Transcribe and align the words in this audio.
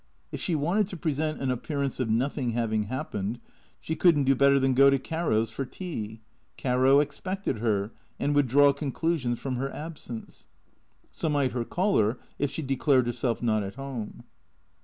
If 0.31 0.39
she 0.41 0.55
wanted 0.55 0.87
to 0.87 0.97
present 0.97 1.39
an 1.41 1.51
appearance 1.51 1.99
of 1.99 2.09
nothing 2.09 2.53
having 2.53 2.85
happened, 2.85 3.39
she 3.79 3.95
could 3.95 4.17
n't 4.17 4.25
do 4.25 4.33
better 4.33 4.59
than 4.59 4.73
go 4.73 4.89
to 4.89 4.97
Caro's 4.97 5.51
for 5.51 5.63
tea. 5.63 6.21
Caro 6.57 6.99
expected 6.99 7.59
her 7.59 7.91
and 8.19 8.33
would 8.33 8.47
draw 8.47 8.73
conclusions 8.73 9.37
from 9.37 9.57
her 9.57 9.71
absence. 9.71 10.47
So 11.11 11.29
might 11.29 11.51
her 11.51 11.63
caller 11.65 12.17
if 12.39 12.49
she 12.49 12.63
declared 12.63 13.05
herself 13.05 13.43
not 13.43 13.61
at 13.61 13.75
home. 13.75 14.23